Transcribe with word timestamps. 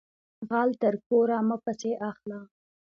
غل 0.49 0.69
تر 0.81 0.95
کوره 1.07 1.37
مه 1.47 1.57
پسی 1.63 1.91
اخله 2.09 2.39